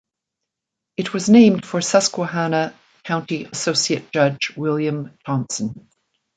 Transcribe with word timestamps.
It 0.97 1.13
was 1.13 1.29
named 1.29 1.63
for 1.63 1.79
Susquehanna 1.79 2.73
County 3.03 3.45
associate 3.45 4.11
judge 4.11 4.51
William 4.57 5.15
Thompson. 5.27 5.89